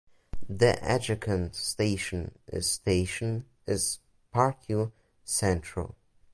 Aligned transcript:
The 0.49 0.79
adjacent 0.81 1.53
station 1.53 2.31
is 2.47 2.71
station 2.71 3.45
is 3.67 3.99
Parque 4.31 4.91
Central. 5.23 5.95